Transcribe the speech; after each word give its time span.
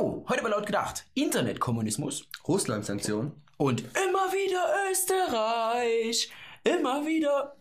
Heute 0.00 0.44
war 0.44 0.50
laut 0.50 0.66
gedacht. 0.66 1.06
Internetkommunismus. 1.14 2.28
Russland-Sanktionen. 2.46 3.32
Und 3.56 3.80
immer 3.80 4.32
wieder 4.32 4.64
Österreich. 4.92 6.30
Immer 6.62 7.04
wieder. 7.04 7.56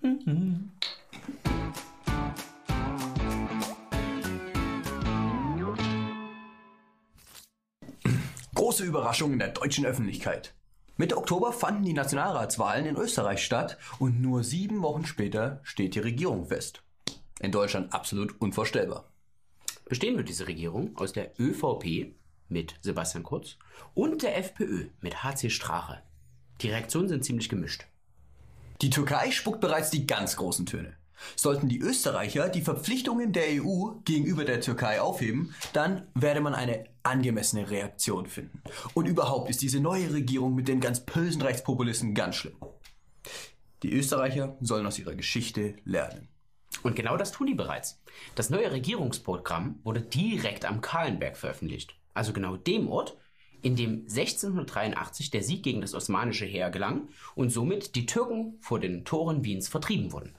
Mhm. 0.00 0.70
Große 8.54 8.84
Überraschung 8.84 9.34
in 9.34 9.38
der 9.38 9.48
deutschen 9.48 9.84
Öffentlichkeit. 9.84 10.54
Mitte 10.96 11.18
Oktober 11.18 11.52
fanden 11.52 11.84
die 11.84 11.92
Nationalratswahlen 11.92 12.86
in 12.86 12.96
Österreich 12.96 13.44
statt 13.44 13.76
und 13.98 14.22
nur 14.22 14.42
sieben 14.42 14.80
Wochen 14.80 15.04
später 15.04 15.60
steht 15.64 15.96
die 15.96 16.00
Regierung 16.00 16.46
fest. 16.46 16.82
In 17.40 17.52
Deutschland 17.52 17.92
absolut 17.92 18.40
unvorstellbar. 18.40 19.11
Bestehen 19.84 20.16
wird 20.16 20.28
diese 20.28 20.46
Regierung 20.46 20.96
aus 20.96 21.12
der 21.12 21.32
ÖVP 21.38 22.14
mit 22.48 22.74
Sebastian 22.82 23.24
Kurz 23.24 23.56
und 23.94 24.22
der 24.22 24.38
FPÖ 24.38 24.86
mit 25.00 25.22
HC 25.22 25.50
Strache. 25.50 26.02
Die 26.60 26.68
Reaktionen 26.68 27.08
sind 27.08 27.24
ziemlich 27.24 27.48
gemischt. 27.48 27.86
Die 28.80 28.90
Türkei 28.90 29.30
spuckt 29.30 29.60
bereits 29.60 29.90
die 29.90 30.06
ganz 30.06 30.36
großen 30.36 30.66
Töne. 30.66 30.96
Sollten 31.36 31.68
die 31.68 31.78
Österreicher 31.78 32.48
die 32.48 32.62
Verpflichtungen 32.62 33.32
der 33.32 33.62
EU 33.62 33.92
gegenüber 34.04 34.44
der 34.44 34.60
Türkei 34.60 35.00
aufheben, 35.00 35.54
dann 35.72 36.06
werde 36.14 36.40
man 36.40 36.54
eine 36.54 36.84
angemessene 37.02 37.70
Reaktion 37.70 38.26
finden. 38.26 38.62
Und 38.94 39.06
überhaupt 39.06 39.50
ist 39.50 39.62
diese 39.62 39.80
neue 39.80 40.12
Regierung 40.12 40.54
mit 40.54 40.68
den 40.68 40.80
ganz 40.80 41.00
bösen 41.00 41.42
Rechtspopulisten 41.42 42.14
ganz 42.14 42.36
schlimm. 42.36 42.56
Die 43.82 43.92
Österreicher 43.92 44.56
sollen 44.60 44.86
aus 44.86 44.98
ihrer 44.98 45.14
Geschichte 45.14 45.76
lernen. 45.84 46.28
Und 46.82 46.96
genau 46.96 47.16
das 47.16 47.32
tun 47.32 47.46
die 47.46 47.54
bereits. 47.54 48.02
Das 48.34 48.50
neue 48.50 48.72
Regierungsprogramm 48.72 49.80
wurde 49.84 50.00
direkt 50.00 50.64
am 50.64 50.80
Kahlenberg 50.80 51.36
veröffentlicht. 51.36 51.94
Also 52.14 52.32
genau 52.32 52.56
dem 52.56 52.88
Ort, 52.88 53.16
in 53.62 53.76
dem 53.76 54.00
1683 54.08 55.30
der 55.30 55.42
Sieg 55.42 55.62
gegen 55.62 55.80
das 55.80 55.94
osmanische 55.94 56.44
Heer 56.44 56.70
gelang 56.70 57.08
und 57.34 57.50
somit 57.50 57.94
die 57.94 58.06
Türken 58.06 58.58
vor 58.60 58.80
den 58.80 59.04
Toren 59.04 59.44
Wiens 59.44 59.68
vertrieben 59.68 60.12
wurden. 60.12 60.34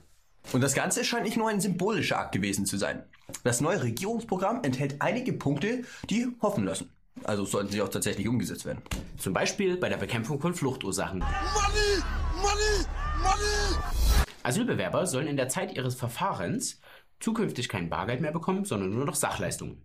Und 0.52 0.60
das 0.60 0.74
Ganze 0.74 1.04
scheint 1.04 1.24
nicht 1.24 1.38
nur 1.38 1.48
ein 1.48 1.60
symbolischer 1.60 2.18
Akt 2.18 2.32
gewesen 2.32 2.66
zu 2.66 2.76
sein. 2.76 3.02
Das 3.42 3.62
neue 3.62 3.82
Regierungsprogramm 3.82 4.62
enthält 4.62 5.00
einige 5.00 5.32
Punkte, 5.32 5.84
die 6.10 6.28
hoffen 6.42 6.64
lassen. 6.64 6.90
Also 7.22 7.46
sollten 7.46 7.72
sie 7.72 7.80
auch 7.80 7.88
tatsächlich 7.88 8.28
umgesetzt 8.28 8.66
werden. 8.66 8.82
Zum 9.16 9.32
Beispiel 9.32 9.78
bei 9.78 9.88
der 9.88 9.96
Bekämpfung 9.96 10.40
von 10.40 10.52
Fluchtursachen. 10.52 11.20
Money! 11.20 12.02
Money! 12.42 12.86
Money! 13.22 14.03
Asylbewerber 14.44 15.06
sollen 15.06 15.26
in 15.26 15.36
der 15.36 15.48
Zeit 15.48 15.74
ihres 15.74 15.94
Verfahrens 15.94 16.80
zukünftig 17.18 17.68
kein 17.68 17.88
Bargeld 17.88 18.20
mehr 18.20 18.32
bekommen, 18.32 18.66
sondern 18.66 18.90
nur 18.90 19.06
noch 19.06 19.14
Sachleistungen. 19.14 19.82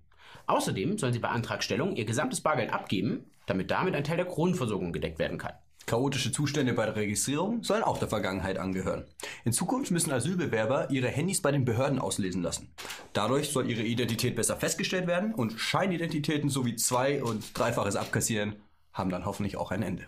Außerdem 0.47 0.97
sollen 0.97 1.13
sie 1.13 1.19
bei 1.19 1.29
Antragstellung 1.29 1.95
ihr 1.95 2.05
gesamtes 2.05 2.41
Bargeld 2.41 2.73
abgeben, 2.73 3.31
damit 3.45 3.71
damit 3.71 3.95
ein 3.95 4.03
Teil 4.03 4.17
der 4.17 4.25
Grundversorgung 4.25 4.91
gedeckt 4.91 5.17
werden 5.17 5.37
kann. 5.37 5.53
Chaotische 5.85 6.31
Zustände 6.31 6.73
bei 6.73 6.85
der 6.85 6.97
Registrierung 6.97 7.63
sollen 7.63 7.83
auch 7.83 7.97
der 7.97 8.09
Vergangenheit 8.09 8.57
angehören. 8.57 9.05
In 9.45 9.53
Zukunft 9.53 9.91
müssen 9.91 10.11
Asylbewerber 10.11 10.91
ihre 10.91 11.07
Handys 11.07 11.41
bei 11.41 11.51
den 11.51 11.65
Behörden 11.65 11.97
auslesen 11.97 12.43
lassen. 12.43 12.73
Dadurch 13.13 13.49
soll 13.49 13.69
ihre 13.69 13.81
Identität 13.81 14.35
besser 14.35 14.57
festgestellt 14.57 15.07
werden 15.07 15.33
und 15.33 15.59
Scheinidentitäten 15.59 16.49
sowie 16.49 16.75
zwei- 16.75 17.23
und 17.23 17.57
dreifaches 17.57 17.95
Abkassieren 17.95 18.57
haben 18.93 19.09
dann 19.09 19.25
hoffentlich 19.25 19.55
auch 19.55 19.71
ein 19.71 19.81
Ende. 19.81 20.05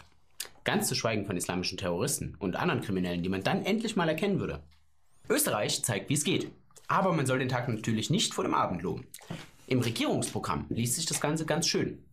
Ganz 0.64 0.88
zu 0.88 0.96
schweigen 0.96 1.26
von 1.26 1.38
islamischen 1.38 1.78
Terroristen 1.78 2.36
und 2.40 2.56
anderen 2.56 2.82
Kriminellen, 2.82 3.24
die 3.24 3.30
man 3.30 3.44
dann 3.44 3.66
endlich 3.66 3.96
mal 3.96 4.08
erkennen 4.08 4.40
würde. 4.40 4.62
Österreich 5.30 5.84
zeigt, 5.84 6.10
wie 6.10 6.14
es 6.14 6.24
geht. 6.24 6.52
Aber 6.88 7.14
man 7.14 7.26
soll 7.26 7.40
den 7.40 7.50
Tag 7.50 7.68
natürlich 7.68 8.10
nicht 8.10 8.34
vor 8.34 8.44
dem 8.44 8.54
Abend 8.54 8.82
loben. 8.82 9.08
Im 9.68 9.80
Regierungsprogramm 9.80 10.66
liest 10.70 10.96
sich 10.96 11.06
das 11.06 11.22
Ganze 11.22 11.46
ganz 11.46 11.68
schön. 11.68 12.04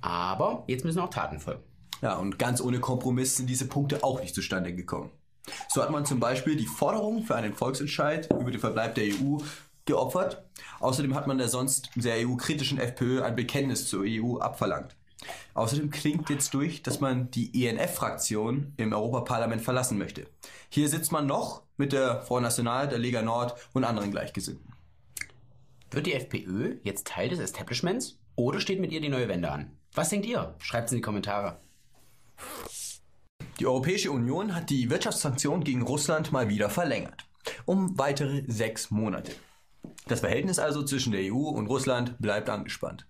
Aber 0.00 0.64
jetzt 0.68 0.84
müssen 0.84 1.00
auch 1.00 1.10
Taten 1.10 1.40
folgen. 1.40 1.62
Ja, 2.00 2.16
und 2.16 2.38
ganz 2.38 2.60
ohne 2.60 2.80
Kompromiss 2.80 3.36
sind 3.36 3.50
diese 3.50 3.66
Punkte 3.66 4.02
auch 4.02 4.20
nicht 4.20 4.34
zustande 4.34 4.72
gekommen. 4.74 5.10
So 5.68 5.82
hat 5.82 5.90
man 5.90 6.06
zum 6.06 6.20
Beispiel 6.20 6.56
die 6.56 6.66
Forderung 6.66 7.24
für 7.24 7.34
einen 7.34 7.52
Volksentscheid 7.52 8.30
über 8.30 8.50
den 8.50 8.60
Verbleib 8.60 8.94
der 8.94 9.04
EU 9.04 9.38
geopfert. 9.84 10.44
Außerdem 10.78 11.14
hat 11.14 11.26
man 11.26 11.38
der 11.38 11.48
sonst 11.48 11.90
sehr 11.96 12.26
EU-kritischen 12.26 12.78
FPÖ 12.78 13.22
ein 13.22 13.36
Bekenntnis 13.36 13.88
zur 13.88 14.04
EU 14.06 14.38
abverlangt. 14.38 14.96
Außerdem 15.60 15.90
klingt 15.90 16.30
jetzt 16.30 16.54
durch, 16.54 16.82
dass 16.82 17.00
man 17.00 17.30
die 17.32 17.66
ENF-Fraktion 17.66 18.72
im 18.78 18.94
Europaparlament 18.94 19.60
verlassen 19.60 19.98
möchte. 19.98 20.26
Hier 20.70 20.88
sitzt 20.88 21.12
man 21.12 21.26
noch 21.26 21.64
mit 21.76 21.92
der 21.92 22.22
Front 22.22 22.44
National, 22.44 22.88
der 22.88 22.98
Lega 22.98 23.20
Nord 23.20 23.54
und 23.74 23.84
anderen 23.84 24.10
Gleichgesinnten. 24.10 24.72
Wird 25.90 26.06
die 26.06 26.14
FPÖ 26.14 26.78
jetzt 26.82 27.08
Teil 27.08 27.28
des 27.28 27.40
Establishments 27.40 28.18
oder 28.36 28.58
steht 28.58 28.80
mit 28.80 28.90
ihr 28.90 29.02
die 29.02 29.10
neue 29.10 29.28
Wende 29.28 29.52
an? 29.52 29.76
Was 29.92 30.08
denkt 30.08 30.24
ihr? 30.24 30.54
Schreibt 30.60 30.86
es 30.86 30.92
in 30.92 30.96
die 30.96 31.02
Kommentare. 31.02 31.60
Die 33.58 33.66
Europäische 33.66 34.12
Union 34.12 34.54
hat 34.54 34.70
die 34.70 34.88
Wirtschaftssanktionen 34.88 35.62
gegen 35.62 35.82
Russland 35.82 36.32
mal 36.32 36.48
wieder 36.48 36.70
verlängert. 36.70 37.26
Um 37.66 37.98
weitere 37.98 38.44
sechs 38.50 38.90
Monate. 38.90 39.32
Das 40.08 40.20
Verhältnis 40.20 40.58
also 40.58 40.82
zwischen 40.84 41.12
der 41.12 41.30
EU 41.30 41.50
und 41.50 41.66
Russland 41.66 42.18
bleibt 42.18 42.48
angespannt. 42.48 43.06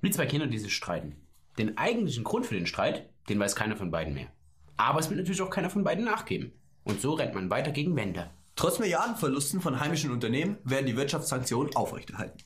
Wie 0.00 0.10
zwei 0.10 0.26
Kinder, 0.26 0.48
die 0.48 0.58
sich 0.58 0.74
streiten. 0.74 1.14
Den 1.58 1.78
eigentlichen 1.78 2.24
Grund 2.24 2.46
für 2.46 2.54
den 2.54 2.66
Streit, 2.66 3.08
den 3.28 3.38
weiß 3.38 3.56
keiner 3.56 3.76
von 3.76 3.90
beiden 3.90 4.14
mehr. 4.14 4.28
Aber 4.76 5.00
es 5.00 5.10
wird 5.10 5.18
natürlich 5.18 5.42
auch 5.42 5.50
keiner 5.50 5.70
von 5.70 5.84
beiden 5.84 6.04
nachgeben. 6.04 6.52
Und 6.84 7.00
so 7.00 7.12
rennt 7.12 7.34
man 7.34 7.50
weiter 7.50 7.70
gegen 7.70 7.96
Wände. 7.96 8.30
Trotz 8.56 8.78
Milliardenverlusten 8.78 9.60
von 9.60 9.80
heimischen 9.80 10.10
Unternehmen 10.10 10.58
werden 10.64 10.86
die 10.86 10.96
Wirtschaftssanktionen 10.96 11.74
aufrechterhalten. 11.76 12.38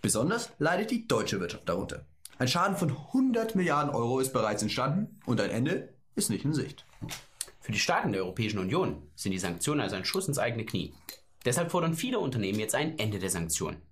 Besonders 0.00 0.50
leidet 0.58 0.90
die 0.90 1.06
deutsche 1.06 1.40
Wirtschaft 1.40 1.68
darunter. 1.68 2.06
Ein 2.38 2.48
Schaden 2.48 2.76
von 2.76 2.90
100 2.90 3.54
Milliarden 3.54 3.94
Euro 3.94 4.20
ist 4.20 4.32
bereits 4.32 4.62
entstanden 4.62 5.20
und 5.26 5.40
ein 5.40 5.50
Ende 5.50 5.92
ist 6.14 6.30
nicht 6.30 6.44
in 6.44 6.54
Sicht. 6.54 6.86
Für 7.60 7.72
die 7.72 7.78
Staaten 7.78 8.12
der 8.12 8.22
Europäischen 8.22 8.60
Union 8.60 9.02
sind 9.14 9.32
die 9.32 9.38
Sanktionen 9.38 9.80
also 9.80 9.96
ein 9.96 10.04
Schuss 10.04 10.28
ins 10.28 10.38
eigene 10.38 10.64
Knie. 10.64 10.94
Deshalb 11.44 11.70
fordern 11.70 11.94
viele 11.94 12.18
Unternehmen 12.18 12.60
jetzt 12.60 12.74
ein 12.74 12.98
Ende 12.98 13.18
der 13.18 13.30
Sanktionen. 13.30 13.82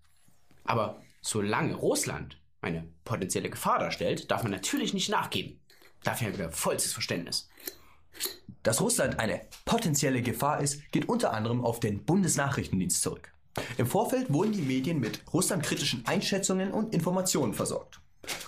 Aber 0.64 1.02
solange 1.20 1.74
Russland 1.74 2.40
eine 2.60 2.88
potenzielle 3.04 3.50
Gefahr 3.50 3.78
darstellt, 3.78 4.30
darf 4.30 4.42
man 4.42 4.52
natürlich 4.52 4.94
nicht 4.94 5.08
nachgeben. 5.08 5.60
Dafür 6.02 6.28
haben 6.28 6.38
wir 6.38 6.50
vollstes 6.50 6.92
Verständnis. 6.92 7.48
Dass 8.62 8.80
Russland 8.80 9.18
eine 9.18 9.42
potenzielle 9.64 10.22
Gefahr 10.22 10.60
ist, 10.60 10.90
geht 10.90 11.08
unter 11.08 11.32
anderem 11.32 11.64
auf 11.64 11.80
den 11.80 12.04
Bundesnachrichtendienst 12.04 13.02
zurück. 13.02 13.32
Im 13.78 13.86
Vorfeld 13.86 14.32
wurden 14.32 14.52
die 14.52 14.62
Medien 14.62 15.00
mit 15.00 15.22
russlandkritischen 15.32 16.06
Einschätzungen 16.06 16.72
und 16.72 16.94
Informationen 16.94 17.54
versorgt. 17.54 18.00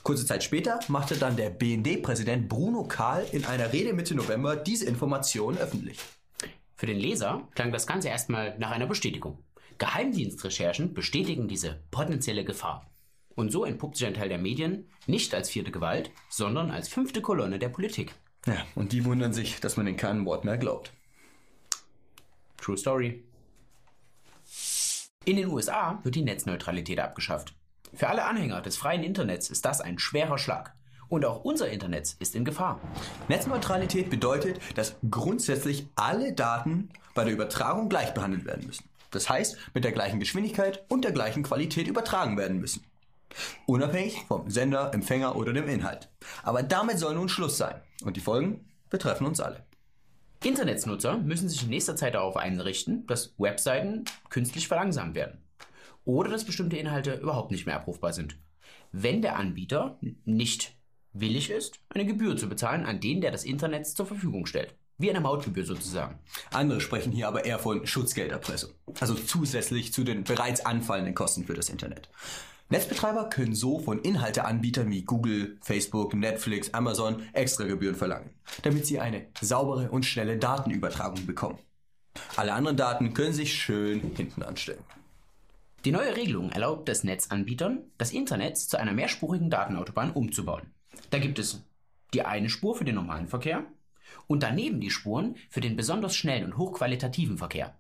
Kurze 0.03 0.27
Zeit 0.27 0.43
später 0.43 0.81
machte 0.89 1.17
dann 1.17 1.37
der 1.37 1.51
BND-Präsident 1.51 2.49
Bruno 2.49 2.85
Kahl 2.85 3.27
in 3.33 3.45
einer 3.45 3.73
Rede 3.73 3.93
Mitte 3.93 4.15
November 4.15 4.57
diese 4.57 4.87
Informationen 4.87 5.59
öffentlich. 5.59 5.99
Für 6.77 6.87
den 6.87 6.99
Leser 6.99 7.47
klang 7.55 7.73
das 7.73 7.87
Ganze 7.87 8.09
erstmal 8.09 8.59
nach 8.59 8.71
einer 8.71 8.87
Bestätigung. 8.87 9.39
Geheimdienstrecherchen 9.79 10.95
bestätigen 10.95 11.49
diese 11.49 11.81
potenzielle 11.91 12.45
Gefahr. 12.45 12.91
Und 13.39 13.53
so 13.53 13.65
entpuppt 13.65 13.97
sich 13.97 14.05
ein 14.05 14.15
Teil 14.15 14.29
der 14.29 14.39
Medien 14.39 14.89
nicht 15.07 15.33
als 15.33 15.49
vierte 15.49 15.71
Gewalt, 15.71 16.11
sondern 16.29 16.73
als 16.73 16.89
fünfte 16.89 17.23
Kolonne 17.23 17.61
der 17.61 17.69
Politik. 17.69 18.13
Ja, 18.47 18.67
und 18.75 18.91
die 18.91 19.05
wundern 19.05 19.33
sich, 19.33 19.61
dass 19.61 19.77
man 19.77 19.87
in 19.87 19.97
keinem 19.97 20.27
Wort 20.27 20.45
mehr 20.45 20.59
glaubt. 20.59 20.93
True 22.57 22.77
Story. 22.77 23.23
In 25.25 25.37
den 25.37 25.47
USA 25.51 26.01
wird 26.03 26.17
die 26.17 26.23
Netzneutralität 26.23 26.99
abgeschafft. 26.99 27.55
Für 27.95 28.09
alle 28.09 28.25
Anhänger 28.25 28.61
des 28.61 28.77
freien 28.77 29.05
Internets 29.05 29.51
ist 29.51 29.65
das 29.65 29.81
ein 29.81 30.01
schwerer 30.01 30.39
Schlag. 30.39 30.75
Und 31.09 31.25
auch 31.25 31.45
unser 31.45 31.71
Internet 31.71 32.17
ist 32.19 32.35
in 32.35 32.45
Gefahr. 32.45 32.81
Netzneutralität 33.29 34.11
bedeutet, 34.11 34.59
dass 34.75 34.97
grundsätzlich 35.09 35.87
alle 35.95 36.33
Daten 36.33 36.89
bei 37.15 37.23
der 37.23 37.35
Übertragung 37.35 37.89
gleich 37.89 38.13
behandelt 38.15 38.47
werden 38.47 38.67
müssen. 38.67 38.89
Das 39.13 39.31
heißt, 39.31 39.57
mit 39.75 39.85
der 39.85 39.93
gleichen 39.93 40.19
Geschwindigkeit 40.19 40.85
und 40.89 41.05
der 41.05 41.13
gleichen 41.13 41.45
Qualität 41.45 41.87
übertragen 41.87 42.37
werden 42.37 42.59
müssen. 42.59 42.83
Unabhängig 43.67 44.25
vom 44.27 44.51
Sender, 44.51 44.93
Empfänger 44.95 45.37
oder 45.37 45.53
dem 45.53 45.69
Inhalt. 45.69 46.09
Aber 46.43 46.63
damit 46.63 46.99
soll 46.99 47.15
nun 47.15 47.29
Schluss 47.29 47.59
sein. 47.59 47.81
Und 48.03 48.17
die 48.17 48.21
Folgen 48.21 48.69
betreffen 48.91 49.27
uns 49.27 49.41
alle. 49.41 49.65
Internetsnutzer 50.45 51.19
müssen 51.19 51.49
sich 51.49 51.65
in 51.65 51.71
nächster 51.71 51.97
Zeit 51.97 52.15
darauf 52.15 52.37
einrichten, 52.37 53.07
dass 53.07 53.35
Webseiten 53.39 54.05
künstlich 54.31 54.69
verlangsamt 54.69 55.15
werden. 55.15 55.43
Oder 56.05 56.31
dass 56.31 56.45
bestimmte 56.45 56.77
Inhalte 56.77 57.15
überhaupt 57.15 57.51
nicht 57.51 57.67
mehr 57.67 57.77
abrufbar 57.77 58.13
sind. 58.13 58.39
Wenn 58.93 59.21
der 59.21 59.37
Anbieter 59.37 59.99
nicht 60.25 60.75
willig 61.13 61.51
ist, 61.51 61.81
eine 61.91 62.07
Gebühr 62.07 62.37
zu 62.37 62.49
bezahlen 62.49 62.87
an 62.87 63.01
den, 63.01 63.21
der 63.21 63.33
das 63.33 63.45
Internet 63.45 63.87
zur 63.87 64.07
Verfügung 64.07 64.47
stellt. 64.47 64.75
Wie 64.97 65.11
eine 65.11 65.21
Mautgebühr 65.21 65.65
sozusagen. 65.65 66.19
Andere 66.51 66.81
sprechen 66.81 67.13
hier 67.13 67.29
aber 67.29 67.45
eher 67.45 67.59
von 67.59 67.87
Schutzgelderpressung. 67.87 68.71
Also 69.01 69.15
zusätzlich 69.15 69.93
zu 69.93 70.03
den 70.03 70.25
bereits 70.25 70.65
anfallenden 70.65 71.15
Kosten 71.15 71.45
für 71.45 71.55
das 71.55 71.69
Internet. 71.69 72.09
Netzbetreiber 72.71 73.31
können 73.31 73.55
so 73.55 73.79
von 73.79 74.01
Inhalteanbietern 74.01 74.91
wie 74.91 75.03
Google, 75.03 75.57
Facebook, 75.63 76.13
Netflix, 76.13 76.75
Amazon 76.75 77.23
extra 77.33 77.65
Gebühren 77.65 77.95
verlangen, 77.95 78.31
damit 78.63 78.85
sie 78.85 79.01
eine 79.01 79.27
saubere 79.41 79.91
und 79.91 80.05
schnelle 80.05 80.37
Datenübertragung 80.37 81.25
bekommen. 81.25 81.59
Alle 82.37 82.53
anderen 82.53 82.77
Daten 82.77 83.15
können 83.15 83.33
sich 83.33 83.55
schön 83.55 84.15
hinten 84.15 84.43
anstellen. 84.43 84.85
Die 85.85 85.93
neue 85.93 86.15
Regelung 86.17 86.51
erlaubt 86.51 86.89
es 86.91 87.05
Netzanbietern, 87.05 87.85
das 87.97 88.11
Internet 88.11 88.59
zu 88.59 88.79
einer 88.79 88.93
mehrspurigen 88.93 89.49
Datenautobahn 89.49 90.11
umzubauen. 90.11 90.71
Da 91.11 91.19
gibt 91.19 91.39
es 91.39 91.63
die 92.13 92.23
eine 92.23 92.51
Spur 92.51 92.75
für 92.75 92.85
den 92.85 92.97
normalen 92.97 93.29
Verkehr 93.29 93.65
und 94.27 94.43
daneben 94.43 94.81
die 94.81 94.91
Spuren 94.91 95.37
für 95.49 95.61
den 95.61 95.77
besonders 95.77 96.17
schnellen 96.17 96.45
und 96.45 96.59
hochqualitativen 96.59 97.39
Verkehr. 97.39 97.79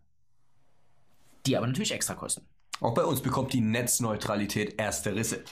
Die 1.45 1.57
aber 1.57 1.67
natürlich 1.67 1.93
extra 1.93 2.15
kosten. 2.15 2.47
Auch 2.81 2.95
bei 2.95 3.05
uns 3.05 3.21
bekommt 3.21 3.53
die 3.53 3.61
Netzneutralität 3.61 4.79
erste 4.79 5.15
Risse. 5.15 5.43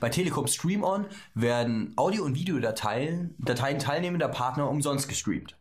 Bei 0.00 0.08
Telekom 0.08 0.46
Stream 0.46 0.82
On 0.82 1.06
werden 1.34 1.92
Audio- 1.96 2.24
und 2.24 2.34
Videodateien 2.34 3.34
Dateien 3.38 3.78
teilnehmender 3.78 4.28
Partner 4.28 4.68
umsonst 4.68 5.08
gestreamt. 5.08 5.56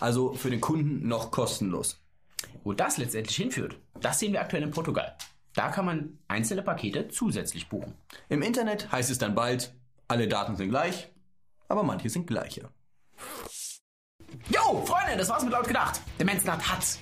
Also 0.00 0.34
für 0.34 0.50
den 0.50 0.60
Kunden 0.60 1.06
noch 1.06 1.30
kostenlos. 1.30 2.00
Wo 2.64 2.72
das 2.72 2.98
letztendlich 2.98 3.36
hinführt, 3.36 3.76
das 4.00 4.18
sehen 4.18 4.32
wir 4.32 4.40
aktuell 4.40 4.64
in 4.64 4.70
Portugal. 4.70 5.16
Da 5.54 5.70
kann 5.70 5.84
man 5.84 6.18
einzelne 6.28 6.62
Pakete 6.62 7.08
zusätzlich 7.08 7.68
buchen. 7.68 7.94
Im 8.28 8.42
Internet 8.42 8.90
heißt 8.92 9.10
es 9.10 9.18
dann 9.18 9.34
bald, 9.34 9.74
alle 10.08 10.28
Daten 10.28 10.56
sind 10.56 10.70
gleich, 10.70 11.08
aber 11.68 11.82
manche 11.82 12.10
sind 12.10 12.26
gleicher. 12.26 12.70
Jo, 14.48 14.84
Freunde, 14.84 15.16
das 15.16 15.28
war's 15.28 15.42
mit 15.42 15.52
laut 15.52 15.66
gedacht. 15.66 16.00
Der 16.18 16.26
Menschenart 16.26 16.70
hat's. 16.70 16.98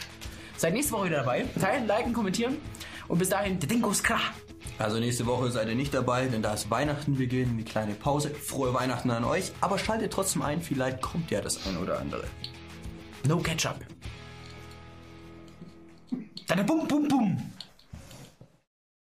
Seid 0.56 0.74
nächste 0.74 0.92
Woche 0.92 1.06
wieder 1.06 1.18
dabei. 1.18 1.44
Teilen, 1.60 1.86
liken, 1.86 2.12
kommentieren. 2.12 2.58
Und 3.08 3.18
bis 3.18 3.30
dahin, 3.30 3.58
ist 3.58 4.04
klar. 4.04 4.20
Also 4.78 5.00
nächste 5.00 5.26
Woche 5.26 5.50
seid 5.50 5.68
ihr 5.68 5.74
nicht 5.74 5.92
dabei, 5.92 6.26
denn 6.26 6.42
da 6.42 6.54
ist 6.54 6.70
Weihnachten, 6.70 7.18
wir 7.18 7.26
gehen 7.26 7.50
in 7.50 7.58
die 7.58 7.64
kleine 7.64 7.94
Pause. 7.94 8.30
Frohe 8.30 8.72
Weihnachten 8.74 9.10
an 9.10 9.24
euch, 9.24 9.50
aber 9.60 9.78
schaltet 9.78 10.12
trotzdem 10.12 10.42
ein, 10.42 10.62
vielleicht 10.62 11.00
kommt 11.02 11.30
ja 11.30 11.40
das 11.40 11.66
eine 11.66 11.80
oder 11.80 11.98
andere. 11.98 12.24
No 13.26 13.38
Ketchup. 13.38 13.80
Dann 16.46 16.64
bum 16.64 16.86
bum 16.86 17.08
bum. 17.08 17.52